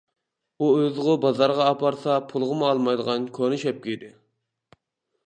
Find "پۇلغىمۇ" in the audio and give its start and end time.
2.31-2.71